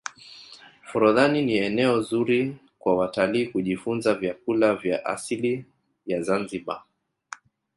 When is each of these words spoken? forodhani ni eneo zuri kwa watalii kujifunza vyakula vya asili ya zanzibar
forodhani 0.83 1.41
ni 1.45 1.57
eneo 1.57 2.01
zuri 2.01 2.57
kwa 2.79 2.95
watalii 2.97 3.47
kujifunza 3.47 4.13
vyakula 4.13 4.75
vya 4.75 5.05
asili 5.05 5.65
ya 6.05 6.21
zanzibar 6.21 6.83